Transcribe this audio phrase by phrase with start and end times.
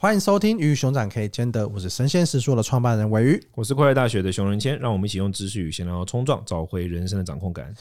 [0.00, 7.74] 欢迎收听《鱼与熊掌可以兼得》，我是神仙食说的创办人韦鱼，我是快乐大学的熊仁谦，让我们一起用知识与闲聊冲撞，找回人生的掌控感。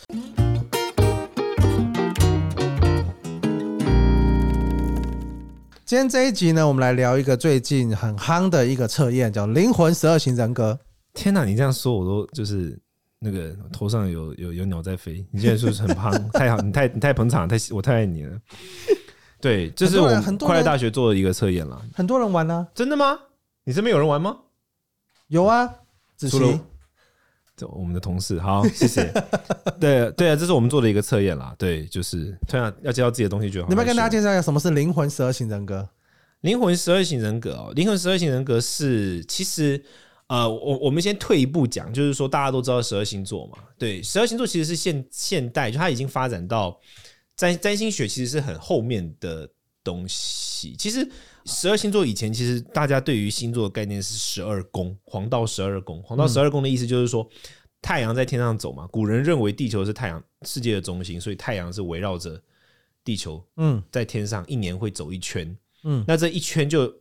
[5.85, 10.79] 今天这一集呢，我们来聊一个最近很夯的一个测验，叫灵魂十二型人格。
[11.13, 12.75] 天哪，你这样说我都就是
[13.19, 15.23] 那个头上有有有鸟在飞。
[15.29, 16.11] 你现在是不是很胖？
[16.31, 18.35] 太好，你太你太捧场，太我太爱你了。
[19.39, 21.79] 对，这是我们快乐大学做的一个测验了。
[21.93, 22.67] 很多人玩呢？
[22.73, 23.19] 真的吗？
[23.63, 24.35] 你身边有人玩吗？
[25.27, 25.69] 有啊，
[26.15, 26.59] 子琪，
[27.55, 28.39] 这我们的同事。
[28.39, 29.11] 好，谢谢。
[29.79, 31.53] 对对啊，这是我们做的一个测验啦。
[31.57, 33.69] 对，就是突然要介绍自己的东西就好。
[33.69, 35.87] 你们跟大家介绍一下什么是灵魂十二型人格？
[36.41, 39.83] 灵魂十二型人格哦，灵魂十二型人格是其实
[40.27, 43.57] 呃，我我们先退一步讲，就是说大家都知道十二星座嘛。
[43.77, 46.79] 对，十二星座其实是现现代，就它已经发展到。
[47.37, 49.47] 占占星学其实是很后面的
[49.83, 50.75] 东西。
[50.77, 51.07] 其实
[51.45, 56.01] 十二星座以前，其实大家对于星座的概念是十二宫，黄道十二宫。
[56.01, 57.29] 黄道十二宫的意思就是说，
[57.81, 58.87] 太阳在天上走嘛。
[58.87, 62.41] 古人认为地球是太阳世界的中心，所以太阳是围绕着
[63.03, 66.91] 地球，嗯，在天上一年会走一圈，嗯，那这一圈就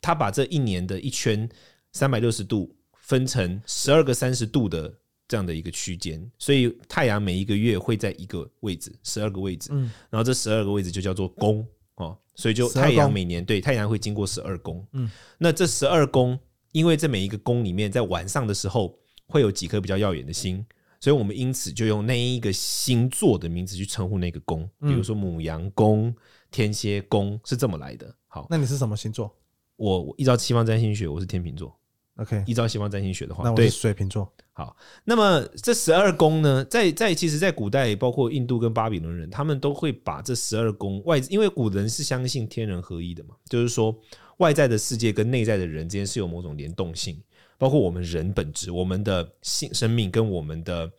[0.00, 1.46] 他把这一年的一圈
[1.92, 4.92] 三百六十度分成十二个三十度的。
[5.32, 16.38] 这样的一个区间，所以太阳每一个月会在一个位置，十二个位置，嗯，然后这十二个位置就叫做宫哦，所以就太阳每年对太阳会经过十二宫，嗯，那这十二宫，
[16.72, 18.94] 因为这每一个宫里面在晚上的时候
[19.26, 20.62] 会有几颗比较耀眼的星，
[21.00, 26.14] 所以我们因此就用那一个星座的名字去称呼那个宫，比如说母羊宫、
[26.50, 28.14] 天蝎宫是这么来的。
[28.26, 29.34] 好，那你是什么星座？
[29.76, 31.74] 我我依照西方占星学，我是天秤座。
[32.16, 34.30] OK，依照西方占星学的话，那我是水瓶座。
[34.52, 43.98] 好，那么这十二宫呢，在在其实，在古代，包括印度跟巴比伦人，他们都会把这十二宫外，因为古人是相信天人合一的嘛，就是说
[44.36, 47.18] 外在的世界跟内在的人之间是有某种联动性，
[47.56, 50.90] 包括我们人本质，我们的性生命跟我们的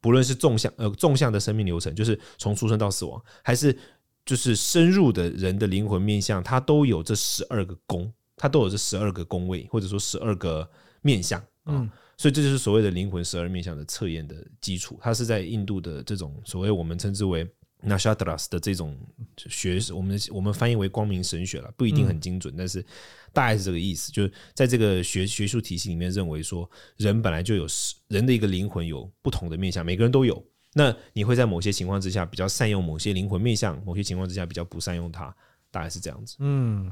[0.00, 3.76] 不论是纵向呃纵向的生命流程，就是从出生到死亡，还是
[4.24, 8.10] 就是深入的人的灵魂面向，它都有这十二个宫。
[8.40, 10.66] 它都有这十二个宫位，或者说十二个
[11.02, 14.98] 面相，嗯，所以这就是所谓的灵魂十二面相的测验的基础。
[15.02, 17.46] 它是在印度的这种所谓我们称之为
[17.84, 18.98] Nakshatras 的这种
[19.36, 22.82] 学，我们我们翻译为光明神学了，不一定很精准，但是
[23.30, 24.10] 大概是这个意思。
[24.10, 27.66] 就是在这个学学术体系里面，认为说人本来就有
[28.08, 30.42] 人的一个灵魂有不同的面相，每个人都有。
[30.72, 35.34] 那你会在某些情况之下比较善用某些灵魂面相，某些情况之下比较不善用它，
[35.70, 36.36] 大概是这样子。
[36.38, 36.90] 嗯。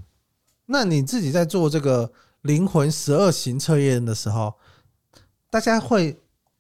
[0.70, 2.12] 那你自己在做这个
[2.42, 4.52] 灵魂十二型测验的时候，
[5.48, 6.14] 大家会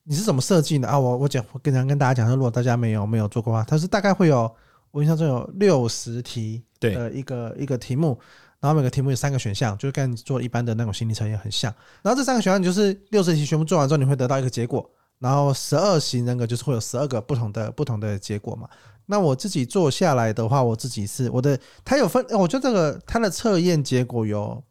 [0.04, 0.98] 你是怎么设计的啊？
[0.98, 4.50] 我我讲，我经常跟大家讲，如果大家没有没有做过的话，它是大概会有
[4.90, 8.18] 我印象中有六十题的一个一个题目，
[8.60, 11.70] 然后每个题目有三个选项，就是跟你做一般的那种心理测验很像。
[12.00, 14.90] 然后这三个选项就是六十题全部做完之后，你会得到一个结果。
[15.18, 18.68] 然后十二型人格就是会有十二个不同的不同的结果嘛。
[19.06, 24.62] 那我自己做下来的话，我自己是我的，它有分，我觉得这个它的测验结果有，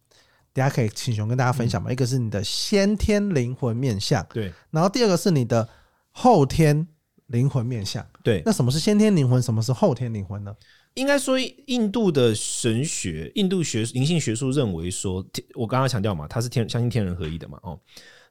[0.53, 1.91] 等下可以请熊跟大家分享嘛。
[1.91, 5.67] 一个是你的先天灵魂面相，对，然后第二个是你的
[6.11, 6.87] 后天
[7.27, 8.43] 灵魂面相，对。
[8.45, 9.41] 那什么是先天灵魂？
[9.41, 10.55] 什么是后天灵魂呢？
[10.93, 15.25] 应该说，印度的神学、印度学灵性学术认为说，
[15.55, 17.79] 我刚刚强调嘛，它是天相信天人合一的嘛，哦，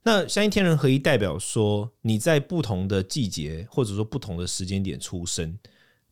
[0.07, 5.59] 那相信天人合一代表说你在不同的季节或者说不同的时间点出生。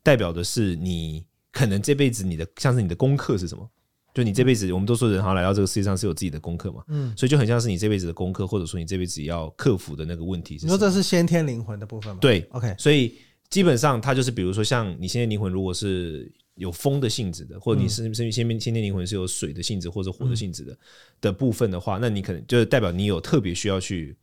[0.03, 3.65] 代表的是你可能这辈子你的像是你的功课是什么？
[4.13, 10.65] 就你这辈子，我们都说人好像来到这个世界上是有自己的功课嘛，嗯，所以就很像是你这辈子的功课，或者说你这辈子要克服的那个问题是。
[10.65, 12.19] 你说这是先天灵魂的部分吗？
[12.19, 12.75] 对，OK。
[12.77, 13.17] 所以
[13.49, 20.77] 基本上它就是，比如说像你现在灵魂如果是有风的性质的，或者你是先先天先天灵魂是有水的性质或者火的性质的、嗯、
[21.21, 24.15] 的部分的话，那你可能就是代表你有特别需要去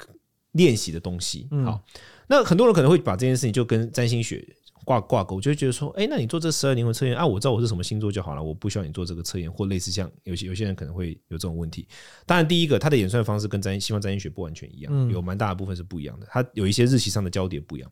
[0.52, 1.48] 练习的东西。
[1.64, 1.82] 好，
[2.26, 4.46] 那很多人可能会把这件事情就跟占星学。
[4.84, 11.86] 挂挂钩，我就会觉得说，哎、欸，那你做这十二灵魂测验啊，我知道我是什么星座就好了，我不需要你做这个测验，或类似像有些有些人可能会有这种问题。
[12.26, 17.90] 当然，第一个，它的演算方式跟占西方占星学不完全一样，有蛮大的部分是不一样的，它有一些日期上的交叠不一样。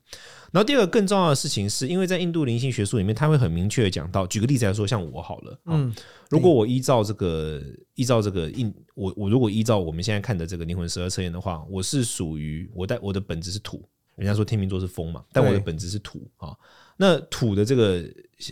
[0.53, 5.95] 然后第二个更重要的事情是，因为在印度灵性学术里面，他会很明确的讲到，举个例子来说，像我好了，嗯，
[6.29, 7.63] 如果我依照这个
[7.95, 13.83] 依照这个印，我我如果依照我们现在看的这个灵魂十二测验的话，我是属于我带我的本质是土。
[14.17, 16.55] 人家说天秤座是风嘛，但我的本质是土啊。
[17.03, 18.05] 那土的这个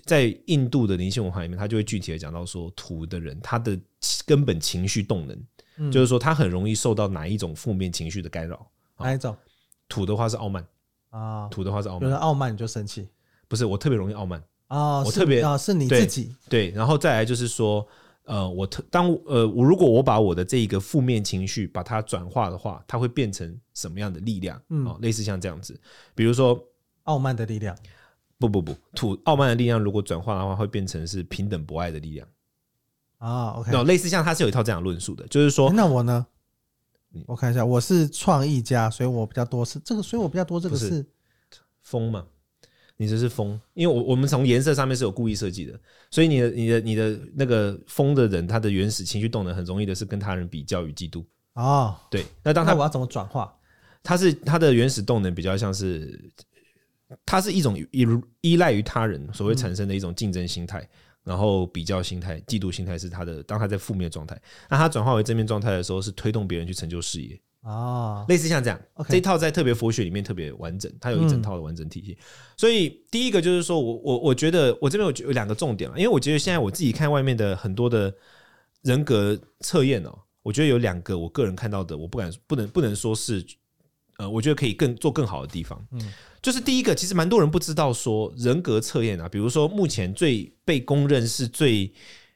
[0.06, 3.78] 在印度的灵性文化里面，他就会具体的讲到说，土的人他的
[4.24, 8.66] 根本情绪动能，就是说他很容易受到哪一种负面情绪的干扰。
[8.96, 9.36] 哪一种？
[9.86, 10.66] 土的话是傲慢
[11.10, 12.04] 啊，土的话是傲慢。
[12.04, 13.06] 有人傲慢你就生气？
[13.48, 15.00] 不是，我特别容易傲慢啊。
[15.04, 16.70] 我特别啊，是你自己对。
[16.70, 17.86] 对，然后再来就是说，
[18.24, 24.58] 呃，我特当呃，我如果我把我的这一个负面情绪把它转化的话，它会变成什么样的力量？
[24.70, 25.78] 嗯，类似像这样子，
[26.14, 26.58] 比如说
[27.02, 27.76] 傲慢的力量。
[28.38, 32.26] 不不不，土傲慢的力量如果转化的话，会变成是平等博爱的力量。
[33.18, 36.26] 啊，OK，那类似像他是有一套这样论述的，就是说，那我呢？
[37.26, 41.04] 我看一下，我是创意家，所以我比较多是这个，所以我比较多这个是
[41.82, 42.24] 风嘛。
[43.00, 45.78] 你这是风，因为我我们从颜色上面是有故意设计的，
[46.10, 51.24] 所以你的你的你的那个风的人，他的原始情绪动能很容易的是跟他人比较与嫉妒。
[51.54, 53.52] 哦，对，那当他我要怎么转化？
[54.02, 56.30] 他是他的原始动能比较像是，
[57.26, 58.06] 它是一种依
[58.40, 60.80] 依赖于他人所谓产生的一种竞争心态。
[60.80, 60.88] 嗯
[61.24, 64.40] 然后比较心态、嫉妒心态是他的，当他在负面状态，
[64.70, 68.80] 那他转化为正面状态的时候，是推动别人去成就事业啊，类似像这样。
[69.10, 72.16] 这一套在特别佛学里面特别完整，它有一整套的完整体系。
[72.56, 78.14] 所以第一个就是说我我我觉得我这边有有两个重点了，因为我觉得现在我自己看外面的很多的
[78.80, 83.44] 人格测验哦，我觉得有两个我个人看到的，我不敢不能不能说是
[84.16, 85.86] 呃，我觉得可以更做更好的地方。
[85.90, 86.10] 嗯。
[86.40, 91.92] 就是第一个，其实蛮多人不知道说人格测验啊，比如说目前最被公认是最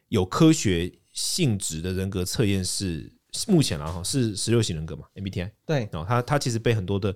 [0.09, 3.11] 有科学性质的人格测验是
[3.47, 7.15] 目前啊哈是十六型人格嘛，MBTI 对，然后它它其实被很多的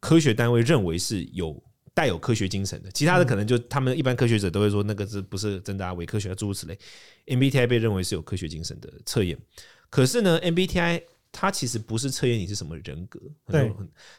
[0.00, 1.62] 科学单位认为是有
[1.92, 6.78] 带有科学精神的，其他的可能就他们一般科学者都会说那个是不是真的啊，伪科学啊诸如此类
[7.26, 9.36] ，MBTI 被认为是有科学精神的测验，
[9.90, 11.02] 可是呢 MBTI。
[11.36, 13.70] 它其实不是测验你是什么人格，对，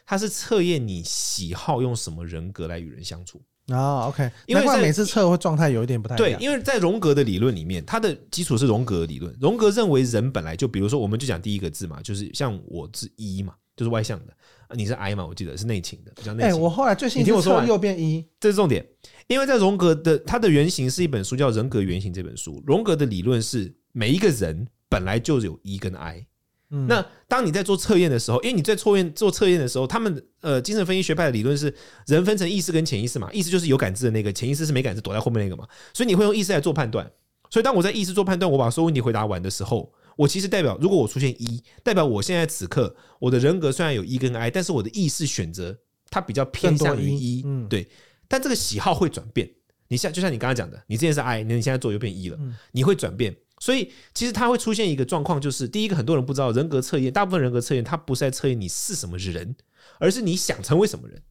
[0.04, 4.06] 它是测验你喜好用什么人格来与人相处啊。
[4.08, 6.14] OK，因为每次测会状态有一点不太。
[6.14, 9.34] 对，因为在荣格的理论里面，它的基础是荣格理论。
[9.40, 14.36] 荣格认为人本来就，比如说，我们就讲第一个字嘛，就是像我是 E 嘛，就是外向的，
[14.76, 16.52] 你是 I 嘛，我记得是内倾的，比较内倾。
[16.52, 18.86] 哎，我后来最新听我说右边 E，这是重点。
[19.26, 26.26] 因为在荣格的它的原型是一本书叫《人格原型》这本书，荣格的理论是每一个人本来就有 E 跟 I。
[26.68, 31.72] 那当你在做测验的时候，因为你在测验做测验的时候，他们呃精神分析学派的理论是
[32.06, 37.08] 人分成意识跟潜意识嘛，意识就是有感知的那个，潜意识是没感知躲在后面那个嘛，所以你会用意识来做判断。
[37.48, 45.78] 所以当我在意识做判断，我把所有问题回答完的时候，我其实代表如果我出现一，代表我现在此刻我的人格虽然有一跟 I，但是我的意识选择
[46.10, 47.88] 它比较偏向于 E，对，
[48.26, 49.48] 但这个喜好会转变。
[49.88, 52.38] 你像就像你刚刚讲的，你之前是 I，那你现在做又变 E 了，
[52.72, 53.36] 你会转变。
[53.58, 59.56] 所以，其实它会出现一个状况，就是第一个，很多人不知道人格测验，大部分人格测验它不是在测验你是什么人，
[59.98, 61.22] 而是你想成为什么人，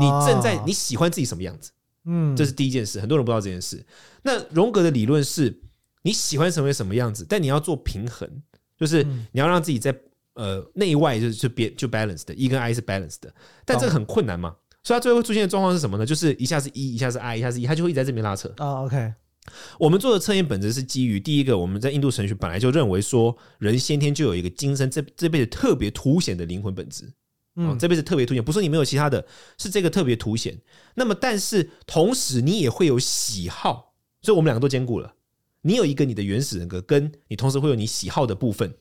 [0.00, 1.70] 你正在你喜欢自己什么样子，
[2.06, 3.84] 嗯，这是第一件事，很多人不知道这件事。
[4.22, 5.60] 那荣格的理论是
[6.02, 8.26] 你喜欢成为什么样子，但你要做平衡，
[8.78, 9.94] 就是你要让自己在
[10.34, 13.30] 呃内外就是就别就 balance 的，E 跟 I 是 balance 的，
[13.66, 16.06] 但这个很困难嘛，所以它最后会出现的状况是什么呢？
[16.06, 18.82] 就是一下是 E，一下是 I，一下是 E，它就会一直在这边拉扯啊。
[18.84, 19.12] OK。
[19.78, 27.12] 我们做的测验本质是基于第一个，我们在印度神学本来就认为说，人先天就有一个今生这这辈子特别凸显的灵魂本质，
[27.56, 29.26] 嗯，这辈子特别凸显，不是你没有其他的，
[29.58, 30.58] 是这个特别凸显。
[30.94, 35.14] 那么，但是同时你也会有喜好，所以我们两个都兼顾了。
[35.62, 38.74] 你有一个你的原始人格，跟你同时会有你喜好的部分。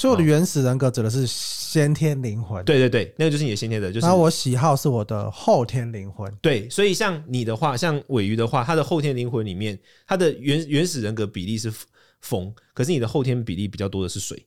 [0.00, 4.06] 所以我的原始人格指的是先天灵魂，对对对，那个就是你的先天的，就是。
[4.06, 6.66] 然后我喜好是我的后天灵魂，对。
[6.70, 11.70] 所以像你的话，像尾鱼的话，它的后天灵魂里面，它的原原始人格比例是
[12.22, 14.42] 风，可是你的后天比例比较多的是水。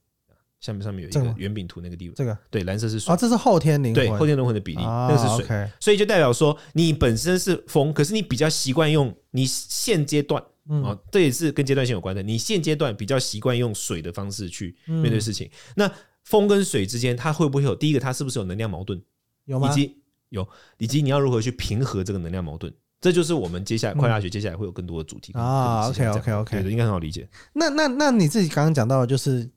[0.60, 10.44] 下面上面有一个圆饼图，那个地方，这个对，蓝色是水啊，这是后天灵魂，对，后天灵魂的比例，那个是水，所以就代表说你本身是风，可是你比较习惯用你现阶段。
[10.68, 12.24] 哦，这也是跟阶段性有关的。
[12.24, 15.92] 你现阶段比较习惯用水的方式去面对事情，那
[16.24, 17.76] 风跟水之间，它会不会有？
[17.76, 19.02] 第一个，它是不是有能量矛盾？
[19.46, 19.70] 有吗？
[19.70, 19.98] 以及
[20.30, 22.74] 有，以及你要如何去平和这个能量矛盾？
[23.02, 25.90] 这就是我们接下来快大学接下来会有更多的主题啊。
[25.90, 27.28] OK OK OK，应该很好理解。
[27.52, 29.50] 那那那你自己刚刚讲到的，就是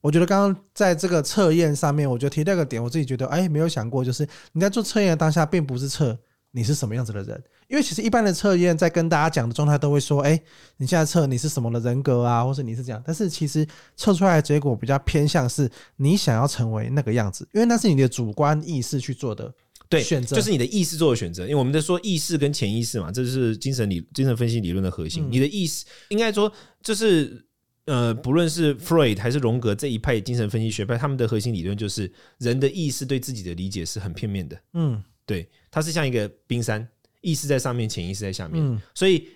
[0.00, 6.16] 我觉得刚刚在这个测验上面，我觉得提到一个点，我自己觉得哎，没有想过，就是你在做测验的当下，并不是测
[6.52, 7.42] 你是什么样子的人。
[7.68, 10.40] 因为其实一般的测验在跟大家讲的状态都会说，哎，
[10.78, 13.02] 你现在测你是什么的人格啊，或是你是这样。
[13.06, 19.52] 但是其实测出来的结果比较偏向是你想要成为那个样子，因为那是你的主观意识去做的
[19.86, 21.42] 对选择，就是你的意识做的选择。
[21.42, 25.26] 因为我们在说意识跟潜意识嘛，这是精神理精神分析理论的核心。
[25.30, 26.50] 你的意识应该说
[26.82, 27.44] 就是
[27.84, 34.58] 呃，不论是 Freud 还是荣格这一派精神分析学派，他们的核心理论就是人的意识对自己的理解是很片面的。
[34.72, 36.88] 嗯，对，它是像一个冰山。
[37.20, 39.28] 意识在上面，潜意识在下面，嗯、所以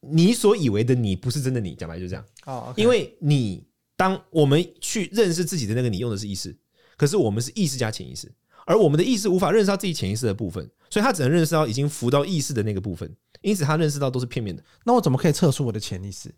[0.00, 2.24] 你所以为的你不是真的你，讲白就这样。
[2.44, 3.64] 哦 okay、因为你
[3.96, 6.56] 当我们去认识自己的那个你用的是意识，
[6.96, 8.32] 可是我们是意识加潜意识，
[8.66, 13.10] 而我们的意识无法认识到自己潜意识的部分，所以他只能认识到已经浮到意识的那个部分，
[13.42, 14.62] 因此他认识到都是片面的。
[14.84, 16.34] 那我怎么可以测出我的潜意识？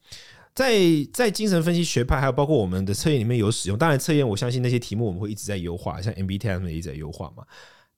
[0.55, 0.75] 在
[1.13, 3.79] 在精神分析学派，还有包括我们的测验里面有使用。
[3.79, 7.45] 当然，测验我相信那些题目我们会一直在优化，像 MBTI 他们也一直在优化嘛。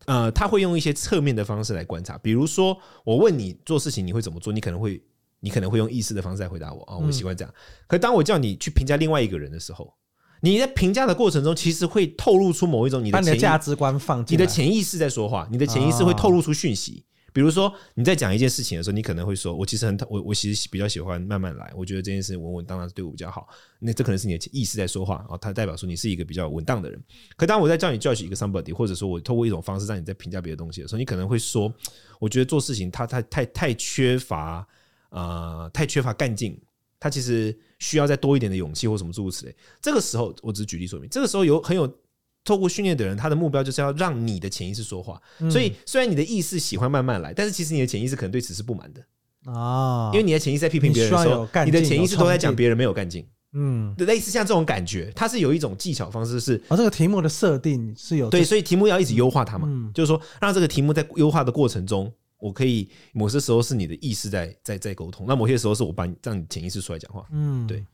[0.06, 5.02] 呃，他会用一些侧面的方式来观察，比如说我问你做事情你会怎么做，你可能会
[5.40, 7.54] 你可能会用意识的方式来回答我啊，我习惯这样。
[7.86, 9.94] 可当我叫你去评价另外一个人的时候，
[10.40, 17.04] 你在评价的过程中，其实会透露出某一种你的价值观放进，你的潜意识在说话，你的潜意识会透露出讯息。
[17.32, 27.02] 比如说你在讲一件事情的时候，你可能会说：“我其实很我我其实比较喜欢慢慢来，我觉得这件事稳稳当当对我比较好。”那这可能是你的意识在说话啊，它代表说你是一个比较稳当的人。
[27.36, 31.72] 可当我在叫你教训一个 somebody，或者说我透过一种方式让你在评价别的东西的时候，你可能会说
[32.18, 34.66] ：“我觉得做事情他太太太缺乏
[35.10, 36.60] 呃太缺乏干劲，
[36.98, 41.92] 他其实需要再多一点的勇气或什么诸如此类。”这个时候我只举例说明，这个时候有很有。
[42.44, 45.20] 透过训练的人，他的目标就是要让你的潜意识说话。
[45.50, 50.10] 所以，虽然你的意识喜欢慢慢来，但是其实你的潜意识可能对此是不满的啊。
[50.12, 53.26] 因为你的潜意识在批评别人的时候，你的潜意识都在讲别人没有干劲。
[53.52, 56.54] 嗯，类似像这种感觉，它是有一种技巧方式是。
[56.68, 59.68] 啊，这个题目的设定是有对，所以题目要一直优化它嘛。
[59.92, 67.26] 就是说，让这个题目在优化的过程中，我可以某些时候是你的意识在在在沟通，那某些时候是我把你让你潜意识出来讲话。
[67.32, 67.84] 嗯，对。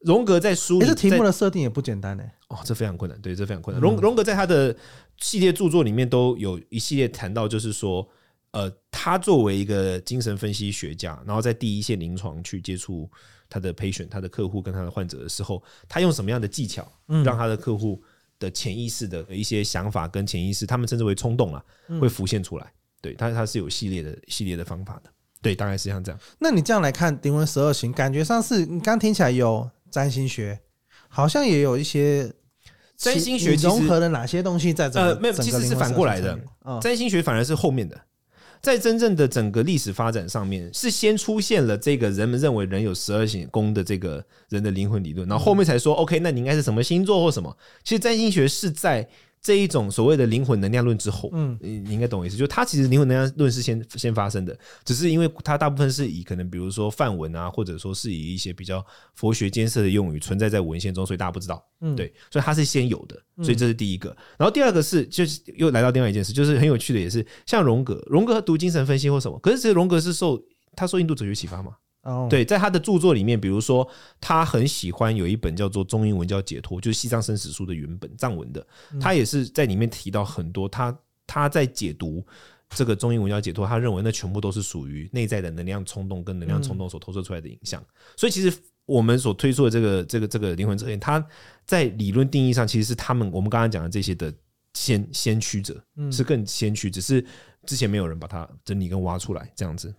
[0.00, 2.22] 荣格在书里，这题目的设定也不简单呢。
[2.48, 3.80] 哦，这非常困难，对，这非常困难。
[3.82, 4.74] 荣荣格在他的
[5.18, 8.08] 系列著作里面都有一系列谈到，就是说，
[8.52, 13.10] 呃，他作为一个精神分析学家，然后在第一线临床去接触
[13.50, 16.90] 他的 patient、他的客户跟他的患者的时候，他用什么样的技巧，
[17.24, 18.00] 让他的客户
[18.38, 21.62] 的潜意识的一些想法跟潜意识，他们称之为冲动啊，
[22.00, 22.72] 会浮现出来。
[23.02, 25.10] 对他，他是有系列的系列的方法的。
[25.42, 26.20] 对，大概是像这样。
[26.38, 29.68] 那你这样来看灵魂十二型，感觉上是你刚听起来有。
[29.90, 30.58] 占星学
[31.08, 32.32] 好像也有一些
[32.96, 35.00] 占星学融合了哪些东西在这？
[35.00, 36.38] 呃，没有，其实是反过来的。
[36.80, 38.00] 占星学反而是后面的，
[38.60, 47.56] 在真正的整个历史发展上面，是先出现了这个人们认为人有十二星宫的这个人的灵魂理论，然后后面才说 OK，那你应该是什么星座或什么？
[47.84, 49.08] 其实占星学是在。
[49.40, 64.14] 这一种所谓的灵魂能量论之后，嗯，你你应该懂我意思，就是它其实灵魂能量论是先先发生的，只是因为它大部分是以可能比如说范文啊，或者说是以一些比较佛学艰涩的用语存在在文献中，所以大家不知道，嗯，对，所以它是先有的，所以这是第一个。
[64.36, 70.42] 然后第二个是，就是又来到另外一件事，就是很有趣的，也是像荣格，荣格读精神分析或什么，可是其实荣格是受
[70.74, 71.72] 他受印度哲学启发嘛。
[72.28, 73.88] 对，在他的著作里面，比如说
[74.20, 78.66] 他很喜欢有一本叫做《中英文叫解脱》，就是西藏生死书的原本藏文的，
[79.00, 80.96] 他也是在里面提到很多他
[81.26, 82.24] 他在解读
[82.70, 87.82] 这个中英文叫解脱，他认为那全部都是属于内在的能量冲动跟能量冲动所投射出来的影像。
[88.16, 91.24] 所以其实我们所推出的这个这个这个灵魂测验，它
[91.66, 94.32] 在理论定义上其实是他们我们刚刚讲的这些的
[94.74, 97.24] 先先驱者，是更先驱，只是
[97.66, 99.94] 之前没有人把它整理跟挖出来这样子。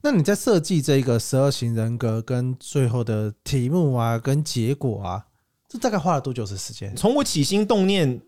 [0.00, 5.26] 那你在设计这个十二型人格跟最后的题目啊，跟结果啊，
[5.68, 6.94] 这大概花了多久的时间？
[6.96, 8.20] 从我起心动念、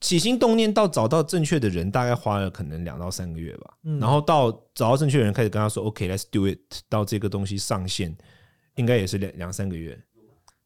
[0.00, 3.74] 起心动念到找到正确的人，大概花了可能两到三个月吧。
[4.00, 6.58] 然后到找到正确的人，开始跟他说 “OK，Let's do it”，
[6.88, 8.16] 到这个东西上线，
[8.76, 9.98] 应该也是两两三个月。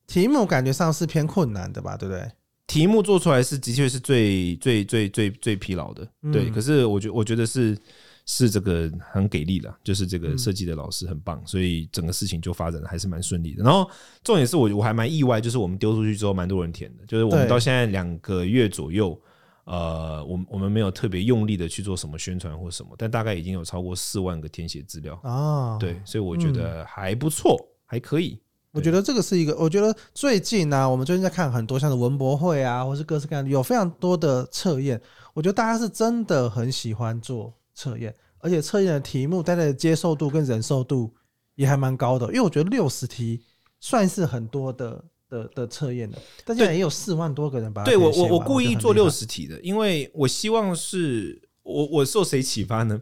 [0.07, 2.29] 题目感觉上是偏困难的吧，对不对？
[2.67, 6.51] 题目做出来是的确是最最最最最疲劳的，对。
[6.51, 7.79] 可是我觉我觉得是。
[8.25, 13.65] 是这个很给力的，就是这个设计的老师很棒，所以整个事情就发展的还是蛮顺利的。
[13.65, 13.89] 然后
[14.23, 19.21] 重点是我我还蛮意外，就是我们丢出去之后蛮多人填的，就是我们到现在两个月左右，
[19.65, 28.39] 呃，我我们没有特别用力的去做什么宣传或什么，但大概已经有超过四万个填写资料啊，对，所以我觉得还不错，还可以。
[28.71, 34.99] 我觉得这个是一个，我觉得最近呢，我们最近在看很多像是文博会啊，或是各式各样的有非常多的测验，
[35.35, 37.53] 我觉得大家是真的很喜欢做。
[37.75, 41.13] 测验，而且测验的题目大家的接受度跟忍受度
[41.55, 43.43] 也还蛮高的，因为我觉得六十题
[43.81, 47.87] 算是很多的的的测验了，但现在也有四万多个人把它。
[47.87, 53.01] 对我我我故意做六十题的，因为我希望是我我受谁启发呢？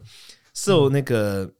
[0.53, 1.51] 受那个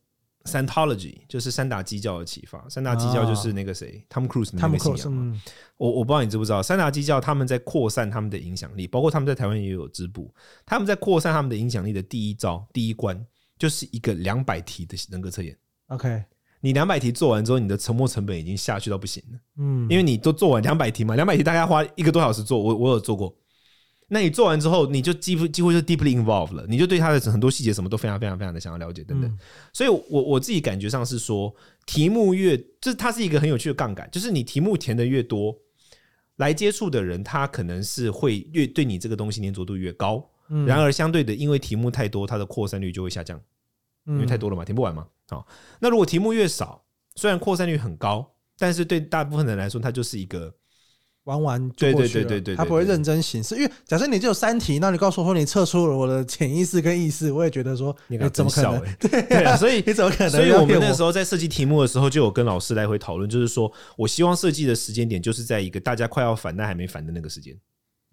[0.43, 2.67] Scientology，就是三大基教的启发。
[2.67, 5.41] 三大基教就是那个谁，Tom Cruise 那个信仰嘛。
[5.77, 10.33] 我我不知道你知不知道，三大基教他们在扩散他们的影响力，包括他们在台湾也有支部。
[10.65, 13.23] 他们在扩散他们的影响力的第一招、第一关，
[13.59, 15.55] 就是一个两百题的人格测验。
[15.87, 16.23] OK，
[16.59, 19.39] 你两百题做完之后，你的沉没成本已经下去到不行了。
[19.57, 23.35] 嗯，因为你都做完两百题嘛，两百题大概花一个多小时做，我我有做过。
[24.13, 29.39] 那你做完之后，你就几乎几乎就 deeply involved 了，你就对他的很多细节什么都非常非常非常的想要了解等等。
[29.71, 35.57] 所以我我自己感觉上是说，题目越就是它是一个很有趣的杠杆，就是你题目填的越多。
[36.37, 40.27] 来接触的人，他可能是会越对你这个东西粘着度越高。
[40.65, 43.39] 然而相对的，因为题目太多，它的扩散率就会下降，
[44.07, 45.07] 因为太多了嘛，填不完嘛。
[45.29, 45.47] 好，
[45.79, 46.83] 那如果题目越少，
[47.15, 50.53] 虽然扩散率很高，但是对大部分人来说，它就是一个。
[51.25, 53.55] 玩玩就过去了，对对对对对，他不会认真行事。
[53.55, 58.81] 因为假设你只有三题，那你告诉我说你测出了我的潜意识跟意识，我也觉得说你怎么可能？
[58.99, 60.29] 对对啊，所以 你怎么可能？
[60.31, 67.55] 所以我们那时候在设计题目的时候，就有跟老师来回讨论，就是说我希望设计的时间点就是在一个大家快要反但还没反的那个时间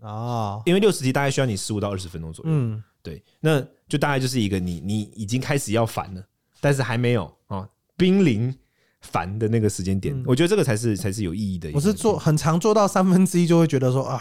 [0.02, 2.50] 啊，因为六十题大概需要你十五到二十分钟左右。
[2.52, 6.22] 嗯，对，那就大概就是一个你你已经开始要反了，
[6.60, 8.54] 但是还没有啊，濒临。
[9.00, 11.70] 烦的那个时间点，嗯、我觉得这个才是才是有意义的。
[11.72, 14.20] 我是做很长做到三分之一就会觉得说啊，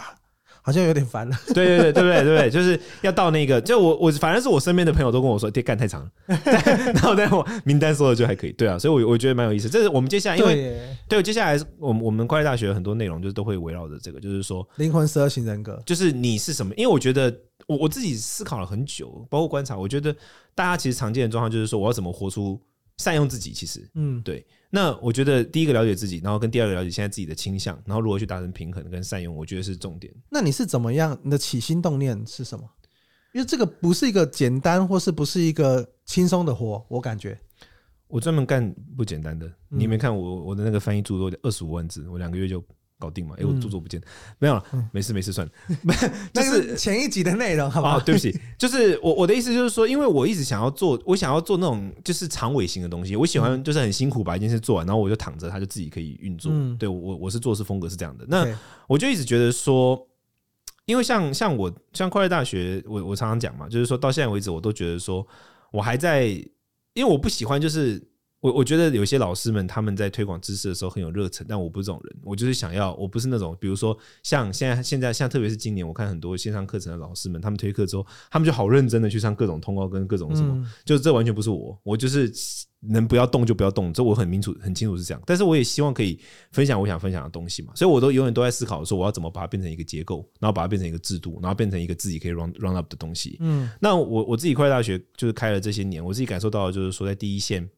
[0.62, 1.36] 好像有点烦了。
[1.48, 6.10] 对对对对对对对，就是要到那个，就我我反正是我身边的朋友都跟我说，这 干太长了。
[6.94, 9.68] 然后但我名单说的就还可以，对啊，所以我我觉得蛮有意思。
[9.68, 10.54] 这是我们接下来因为
[11.08, 16.72] 对，对接下来我们我们快乐大学很多内容就是都会围绕着这个，就是说灵魂十二型人格，就是你是什么？
[16.76, 17.34] 因为我觉得
[17.66, 20.14] 我我自己思考了很久，包括观察，我觉得
[20.54, 22.60] 大家其实常见的状况就是说，我要怎么活出
[22.98, 23.52] 善用自己？
[23.52, 24.46] 其实，嗯，对。
[24.70, 30.12] 那我觉得第一个了解自己，然后跟第二个了解现在自己的倾向，然后如何去达成平衡跟善用，我觉得是重点。
[30.28, 31.18] 那你是怎么样？
[31.22, 32.68] 你的起心动念是什么？
[33.32, 37.38] 因为这个不是一个简单，或是不是一个轻松的活，我感觉。
[38.08, 42.62] 我专门干不简单的，你没看我我的那个翻译著作二十五万字，我两个月就。
[42.98, 43.34] 搞定嘛？
[43.36, 44.00] 哎、欸，我著作不见，
[44.38, 45.52] 没有了，没事没事，算了。
[46.34, 47.98] 就是前一集的内容，好不好？
[47.98, 53.14] 哦，对不起，就是我我的意思就是说，因为我一直想要做，我想要做那种就是长尾型的东西。
[53.14, 56.50] 我喜欢就是很辛苦把一件事做完，然后我就躺着，它就自己可以运作。
[56.52, 58.24] 嗯、对我我是做事风格是这样的。
[58.28, 58.46] 那
[58.88, 60.04] 我就一直觉得说，
[60.86, 65.24] 因为像像我像快乐大学，我我常常讲嘛，就是说到现在为止，我都觉得说
[65.70, 66.26] 我还在，
[66.94, 68.02] 因为我不喜欢就是。
[68.40, 82.32] 我我觉得有些老师们他们在推广知识的时候很有热忱，但我不是这种人，我就是想要，我不是那种，比如说像现在现在像特别是今年，我看很多线上课程的老师们，他们推课之后，他们就好认真的去上各种通告跟各种什么，嗯、就这完全不是我，我就是
[82.80, 86.20] 能不要动就不要动，这我很明楚很清楚是这样，但是我也希望可以
[86.52, 93.36] 分享我想分享的东西嘛，所以我都永远都在思考说我要怎么把它变成一个结构，然后把它变成一个制度，然后变成一个自己可以 run run up 的东西。
[93.40, 97.68] 嗯，那我我自己快乐大学就是开了这些年，我自己感受到的就是说在第一线。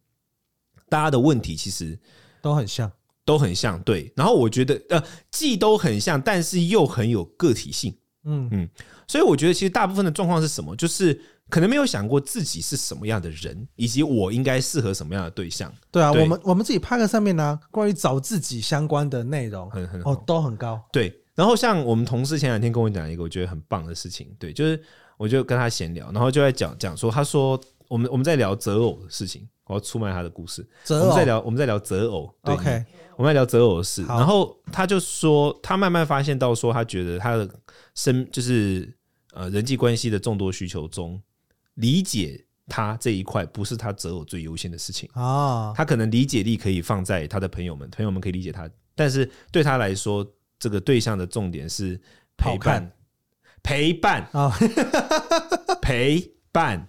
[0.91, 1.99] 大家的问题其实
[2.43, 2.93] 都很像，
[3.25, 4.13] 都很像，对。
[4.15, 8.69] 然后我觉得，呃，既都很像，但是又很有个体性，嗯嗯。
[9.09, 10.77] 所以我觉得，其实大部分的状况是什么？
[10.77, 15.73] 就是可能没有想过自己是什么样的人，以及我应该适合什么样的对象。
[15.91, 20.81] 对啊，对我们我们自己拍个上面呢，关于找自己相关的内容，很很哦，都很高。
[20.93, 21.17] 对。
[21.37, 24.79] 然后像我们同事前两天跟我讲一个我觉得很棒的事情，对，就是
[25.17, 27.59] 我就跟他闲聊，然后就在讲讲说，他说
[27.91, 29.49] 我们我们在聊择偶的事情。
[29.67, 30.69] 我要出卖他的故事。
[30.83, 32.35] 择偶，我们在聊，我们在聊择偶。
[32.43, 32.85] 对，OK，
[33.17, 34.05] 我们在聊择偶的事。
[34.05, 37.49] 然后他就说，他慢慢发现到说，他觉得他的
[37.95, 38.93] 生就是
[39.33, 41.23] 呃人际关系的众多需求中，
[41.75, 45.73] 理解他这一块不是他择偶最优先的事情啊。
[45.77, 50.27] 他可能理解力可以放在他的朋友们，朋友们可以理解他，但是对他来说，
[50.59, 52.01] 这个对象的重点是
[52.37, 52.91] 陪伴，
[53.63, 54.53] 陪伴啊，
[55.81, 56.89] 陪伴。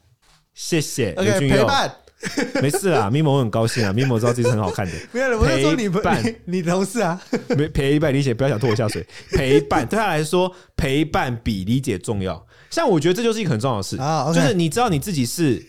[0.53, 1.95] 谢谢，OK，陪伴。
[2.61, 4.91] 没事啦，咪蒙我很高兴啊，咪蒙知道自己是很好看的。
[5.11, 7.19] 没有，我是说你伴，你，你同事啊，
[7.57, 9.03] 没陪伴理解，不要想拖我下水。
[9.31, 12.45] 陪伴对他来说，陪伴比理解重要。
[12.69, 15.65] 像我觉得这就是一个很重要的事啊，okay、就是你知道你自己是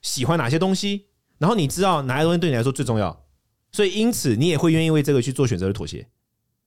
[0.00, 1.06] 喜欢哪些东西，
[1.38, 3.24] 然后你知道哪些东西对你来说最重要，
[3.72, 6.06] 所以因此你也会愿意为这个去做选择的妥协。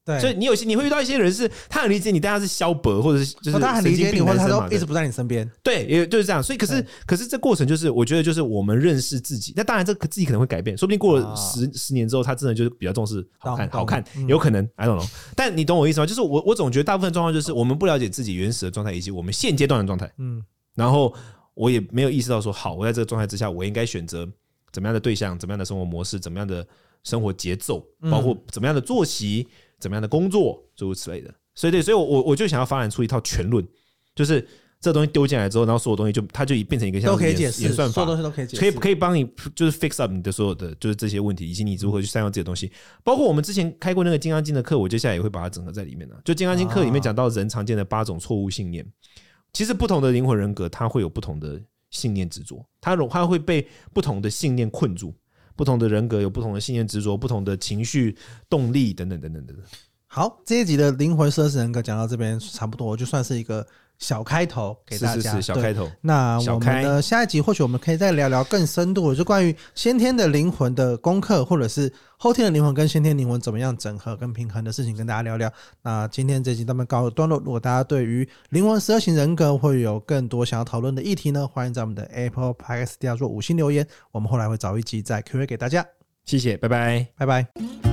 [0.06, 5.50] 对，所以你有些你会遇到一些人是，他很理解你，但他是消薄，或者是就是他很理解你，或者他都一直不在你身边。
[5.62, 6.42] 对，也就是这样。
[6.42, 9.54] 所以可是可是这过程就是，我觉得就是我们认识自己。
[9.56, 14.68] 那当然，这个自己可能会改变，说不定过了十十年之后，他真的就是比较重视好看，好看，有可能。
[14.78, 15.10] I don't know。
[15.36, 16.06] 但你懂我意思吗？
[16.06, 20.12] 就是我我总觉得大部分状况就是我们不了解自己原始的状态，以及我们现阶段的状态。
[20.18, 20.44] 嗯。
[20.76, 21.14] 然后
[21.54, 24.28] 我也没有意识到说，好，我在这个状态之下，我应该选择
[24.72, 26.66] 怎么样的对象，怎么样的生活模式，怎么样的
[27.04, 29.48] 生活节奏，包括怎么样的作息。
[29.80, 33.66] 怎么样的工作，诸如此类的，所以对，所以我我我就想要发展出一套全论，
[34.14, 34.46] 就是
[34.82, 42.72] 这东西丢进来之后，然后所有东西就它就已变成一个像演演算法，所有东西都可以解释，可以可以帮你就是 fix up 你的所有的就是这些问题，以及你如何去善用这些东西。
[43.04, 46.16] 包括我们之前开过那个《金刚经》的课，我接下来也会把它整合在里面的。
[46.24, 48.86] 就《金刚经》课里面讲到人常见的八种错误信念，
[49.52, 55.14] 其实不同的灵魂人格，它会有不同的信念执着，它它会被不同的信念困住。
[55.60, 58.16] 不同的人格有不同的信念执着，不同的情绪
[58.50, 59.66] 动力等等等等等等。
[60.08, 63.68] 好，这一集的灵魂奢侈人格讲到这边差不多，就算是一个
[64.00, 65.22] 小开头给大家。
[65.22, 65.90] 是是是，小开头。
[66.02, 75.52] 那我们呢下一集或许我们可以再聊聊更深度的，就关于先天的灵魂的功课，或者是后天的灵魂跟先天灵魂怎么样整合跟平衡的事情，跟大家聊聊。
[75.84, 77.38] 那今天这集咱们告一段落。
[77.40, 85.86] 如果大家对于灵魂十二型人格会有更多想要讨论的议题呢，欢迎在我们的 Apple Podcast 底下做五星留言，我们后来会找一集再 Q&A 给大家。
[86.26, 87.89] 谢谢，拜拜，拜拜。